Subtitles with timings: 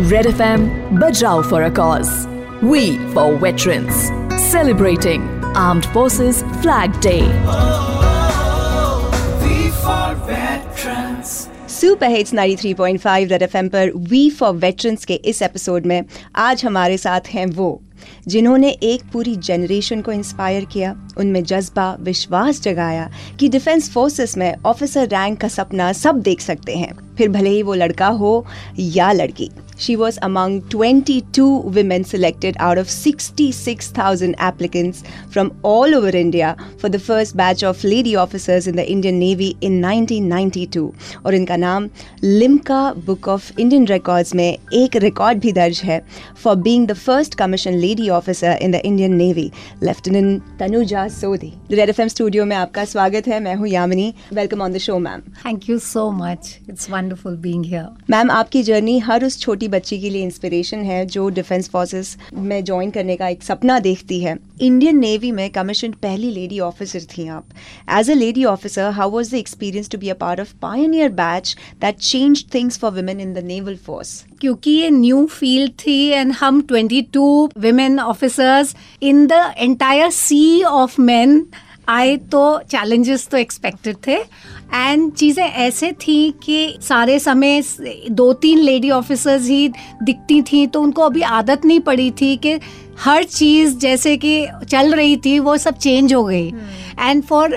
[0.00, 0.62] Red FM
[0.98, 2.26] Bajrao for a cause.
[2.62, 3.94] We for veterans.
[4.50, 5.22] Celebrating
[5.54, 7.20] Armed Forces Flag Day.
[11.68, 16.02] Super hits 93.5 red FM पर we for veterans के इस एपिसोड में
[16.36, 17.82] आज हमारे साथ हैं वो,
[18.28, 23.10] जिन्होंने एक पूरी जनरेशन को इंस्पायर किया, उनमें जज्बा, विश्वास जगाया
[23.40, 27.62] कि डिफेंस फोर्सेस में ऑफिसर रैंक का सपना सब देख सकते हैं फिर भले ही
[27.62, 28.34] वो लड़का हो
[28.78, 36.10] या लड़की She was among 22 women selected out of 66,000 applicants from all over
[36.10, 40.82] India for the first batch of lady officers in the Indian Navy in 1992.
[41.26, 41.88] और इनका नाम
[42.24, 46.00] Limca book of Indian records में एक रिकॉर्ड भी दर्ज है
[46.42, 49.50] for being the first commission lady officer in the Indian navy
[49.82, 54.72] lieutenant Tanuja Sodhi red FM studio में आपका स्वागत है मैं हूँ Yamini welcome on
[54.72, 56.52] the show ma'am Thank you so much.
[56.68, 57.86] It's wonderful being here.
[58.10, 62.62] Ma'am आपकी journey हर उस छोटी बच्ची के लिए इंस्पिरेशन है जो डिफेंस फोर्सेस में
[62.64, 67.26] ज्वाइन करने का एक सपना देखती है। इंडियन नेवी में कमीशन पहली लेडी ऑफिसर थी
[67.28, 67.44] आप।
[67.98, 71.56] As a lady officer how was the experience to be a part of pioneer batch
[71.80, 76.32] that change things for women in the naval force क्योंकि ये न्यू फ़ील्ड थी and
[76.32, 81.44] हम 22 women officers in the entire sea of men
[81.90, 84.16] आए तो challenges तो expected थे।
[84.74, 87.62] And चीज़ें ऐसे थी कि सारे समय
[88.10, 89.68] दो तीन लेडी ऑफिसर्स ही
[90.02, 92.58] दिखती थी तो उनको अभी आदत नहीं पड़ी थी कि
[93.00, 96.50] हर चीज़ जैसे कि चल रही थी, वो सब चेंज हो गई।
[97.00, 97.56] एंड फॉर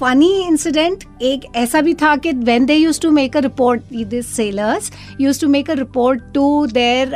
[0.00, 4.34] फनी इंसिडेंट एक ऐसा भी था कि when they use to make a report this
[4.36, 7.14] sailors use to make a report to their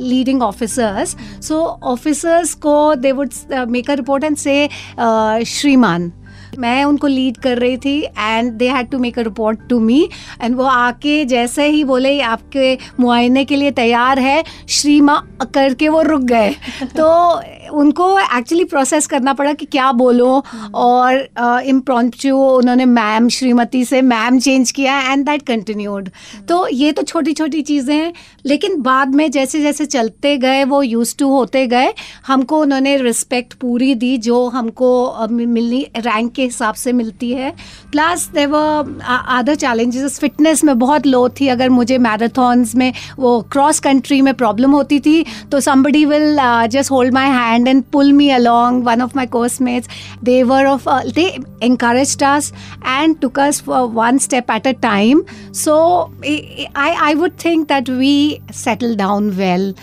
[0.00, 1.16] leading officers
[1.48, 1.60] so
[1.92, 3.30] officers को they would
[3.68, 4.68] make a report and say
[5.46, 6.12] श्रीमान
[6.58, 10.08] मैं उनको lead कर रही थी and they had to make a report to me
[10.42, 15.20] and वो आके जैसे ही बोले आपके मुआयने के लिए तैयार है श्री माँ
[15.54, 16.50] करके वो रुक गए.
[16.96, 20.42] तो उनको एक्चुअली प्रोसेस करना पड़ा कि क्या बोलो।
[20.74, 21.28] और
[21.66, 26.08] इम्प्रॉन्चू उन्होंने मैम श्रीमती से मैम चेंज किया एंड दैट कंटिन्यूड
[26.48, 28.12] तो ये तो छोटी छोटी चीज़ें हैं
[28.46, 31.92] लेकिन बाद में जैसे जैसे चलते गए वो यूज़ टू होते गए
[32.26, 37.50] हमको उन्होंने रिस्पेक्ट पूरी दी जो हमको मिलनी रैंक के हिसाब से मिलती है।
[37.92, 38.92] Plus there are
[39.38, 44.32] other challenges fitness में बहुत लो थी। अगर मुझे मैराथॉन्स में वो क्रॉस कंट्री में
[44.34, 46.36] प्रॉब्लम होती थी तो somebody will
[46.72, 49.88] just hold my hand and pull me along one of my course mates
[50.24, 51.26] the other of them
[51.62, 52.52] encouraged us
[52.86, 55.22] and took us one step at a time
[55.54, 55.76] so
[56.76, 58.16] I I would think that we
[58.54, 59.74] settle down well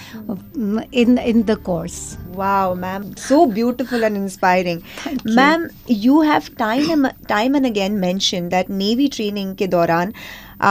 [0.93, 1.99] in in the course
[2.33, 4.83] Wow, ma'am, so beautiful and inspiring.
[5.25, 10.13] Ma'am, you have time and time and again mentioned that Navy training के दौरान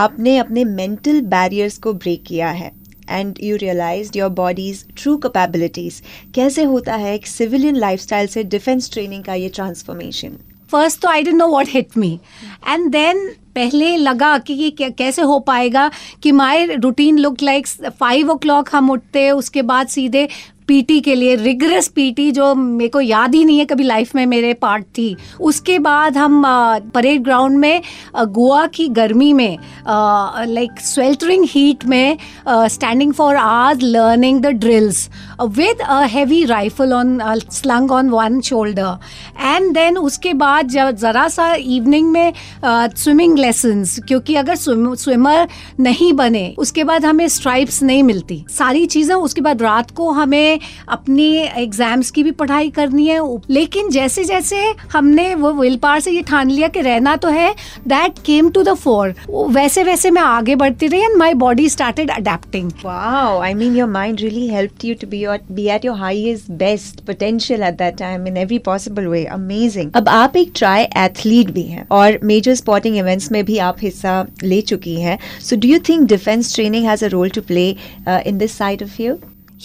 [0.02, 2.70] आपने अपने mental barriers को break किया है
[3.08, 6.00] and you realized your body's true capabilities.
[6.34, 10.38] कैसे होता है एक civilian lifestyle से defense training का ये transformation?
[10.70, 12.08] फ़र्स्ट तो I didn't know what hit me
[12.68, 15.90] and then पहले लगा कि ये कैसे हो पाएगा
[16.22, 17.66] कि my routine look like
[18.00, 20.28] five o'clock हम उठते उसके बाद सीधे
[20.70, 24.24] पीटी के लिए रिगरस पीटी जो मेरे को याद ही नहीं है कभी लाइफ में
[24.26, 26.42] मेरे पार्ट थी। उसके बाद हम
[26.94, 27.82] परेड ग्राउंड में
[28.16, 29.56] गोवा की गर्मी में
[29.88, 32.16] लाइक स्वेल्टरिंग हीट में
[32.48, 35.08] standing for hours learning the drills
[35.56, 37.18] with a heavy rifle on
[37.52, 38.98] slung on one shoulder
[39.40, 42.32] and then उसके बाद जब ज़रा सा इवनिंग में
[42.64, 45.48] स्विमिंग लेसन्स क्योंकि अगर स्विमर
[45.80, 50.59] नहीं बने, उसके बाद हमें स्ट्राइप्स नहीं मिलती। सारी चीज़ें, उसके बाद रात को हमें
[50.88, 54.62] अपनी एग्ज़ाम्स की भी पढ़ाई करनी है। लेकिन जैसे जैसे
[54.92, 57.52] हमने वो विल पार से ये ठान लिया कि रहना तो है
[57.88, 62.10] that came to the fore वैसे वैसे मैं आगे बढ़ती रही and my body started
[62.10, 62.70] adapting
[63.54, 67.62] mean, your mind really helped you to be your, be at your highest best potential
[67.62, 69.24] at that time in every possible way.
[69.36, 69.92] Amazing.
[69.96, 74.14] अब आप एक triathlete भी हैं और मेजर स्पोर्टिंग इवेंट्स में भी आप हिस्सा
[74.44, 77.68] ले चुकी हैं। So do you think defence training has a role to play
[78.08, 79.16] in this side of you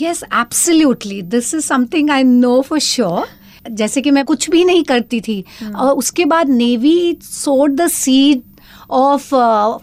[0.01, 4.83] yes absolutely this is something I know for sure जैसे कि मैं कुछ भी नहीं
[4.83, 5.43] करती थी।
[5.75, 8.41] और उसके बाद navy sowed the seed
[8.91, 9.33] of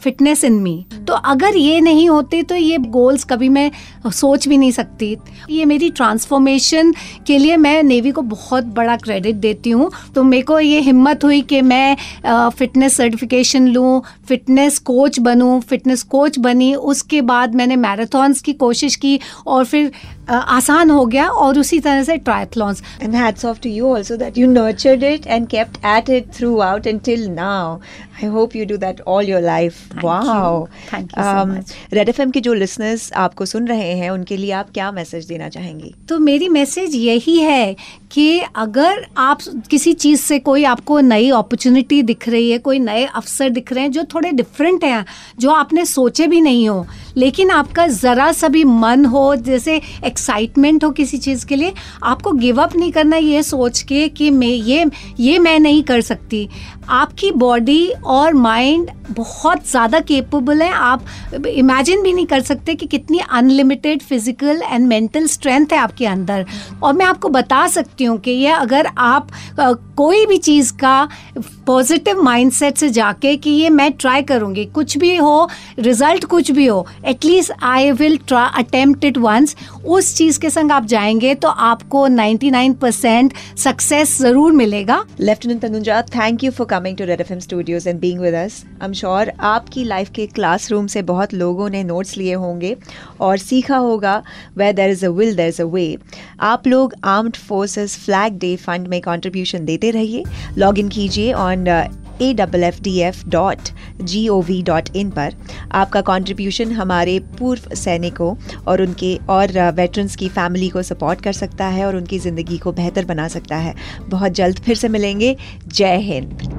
[0.02, 3.70] fitness in me तो अगर ये नहीं होते तो ये गोल्स कभी मैं
[4.06, 5.16] सोच भी नहीं सकती।
[5.50, 6.92] ये मेरी ट्रांसफॉर्मेशन
[7.26, 11.24] के लिए मैं नेवी को बहुत बड़ा क्रेडिट देती हूँ। तो मेरे को ये हिम्मत
[11.24, 11.96] हुई कि मैं
[12.50, 18.96] फिटनेस सर्टिफिकेशन लूँ फिटनेस कोच बनूँ फिटनेस कोच बनी उसके बाद मैंने मैराथॉन्स की कोशिश
[18.96, 19.90] की और फिर
[20.30, 24.36] आसान हो गया और उसी तरह से triathlons And hats off to you also that
[24.36, 27.80] you nurtured it and kept at it throughout until now.
[28.22, 29.78] I hope you do that all your life.
[29.90, 30.24] Thank wow.
[30.24, 30.68] you.
[30.90, 31.72] Thank you so much.
[31.92, 35.48] Red F के जो listeners आपको सुन रहे हैं उनके लिए आप क्या मैसेज देना
[35.48, 37.74] चाहेंगी तो मेरी मैसेज यही है
[38.12, 39.38] कि अगर आप
[39.70, 43.84] किसी चीज़ से कोई आपको नई अपॉर्चुनिटी दिख रही है कोई नए अवसर दिख रहे
[43.84, 45.06] हैं जो थोड़े डिफरेंट हैं
[45.38, 46.86] जो आपने सोचे भी नहीं हो।
[47.16, 51.72] लेकिन आपका ज़रा सा भी मन हो, जैसे एक्साइटमेंट हो किसी चीज़ के लिए,
[52.02, 54.84] आपको गिव अप नहीं करना ये सोच के कि मैं ये
[55.20, 56.48] ये मैं नहीं कर सकती।
[56.90, 61.04] आपकी बॉडी और माइंड बहुत ज़्यादा केपेबल है। आप
[61.48, 66.44] इमेजिन भी नहीं कर सकते कि कितनी unlimited physical and mental strength है आपके अंदर।
[66.82, 69.28] और मैं आपको बता सकती हूँ कि ये अगर आप
[69.96, 71.08] कोई भी चीज़ का
[71.66, 75.48] पॉजिटिव माइंडसेट से जाके कि ये मैं ट्राई करूँगी, कुछ भी हो
[75.78, 79.56] रिज़ल्ट कुछ भी हो at least I will try attempt it once
[79.86, 86.00] उस चीज़ के संग आप जाएँगे तो आपको 99 परसेंट सक्सेस ज़रूर मिलेगा। Lieutenant Tanuja
[86.14, 89.32] thank you for coming to Red F studios and being with us I am sure
[89.52, 92.76] आपकी लाइफ के क्लासरूम से बहुत लोगों ने नोट्स लिए होंगे
[93.20, 94.22] और सीखा होगा
[94.56, 95.96] way there is a will there is a way
[96.42, 100.24] आप लोग armed forces flag day fund में कॉन्ट्रीब्यूशन देते रहिए
[100.58, 101.64] लॉग इन कीजिए on
[102.22, 103.68] A double F D F dot
[104.02, 105.34] G O V dot in पर
[105.72, 108.34] आपका कंट्रीब्यूशन हमारे पूर्व सैनिकों
[108.66, 112.72] और उनके और वेटरन्स की फैमिली को सपोर्ट कर सकता है और उनकी ज़िंदगी को
[112.72, 113.74] बेहतर बना सकता है।
[114.08, 115.36] बहुत जल्द फिर से मिलेंगे।
[115.68, 116.50] जय हिंद।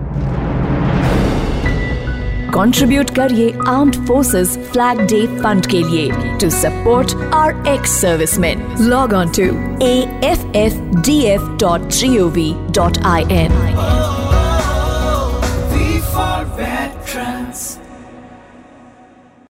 [2.53, 9.13] कंट्रीब्यूट करिए armed forces flag day fund के लिए to support our ex servicemen log
[9.13, 9.43] on to
[9.85, 9.93] A
[10.23, 14.12] F F D F dot G O V dot I N
[16.45, 17.79] veterans.